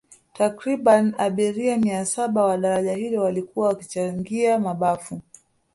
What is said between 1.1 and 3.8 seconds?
abiria mia saba wa daraja hilo walikuwa